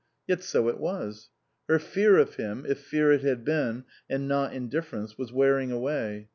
[0.27, 1.29] Yet so it was.
[1.69, 6.27] Her fear of him, if fear it had been, and not indifference, was wearing away.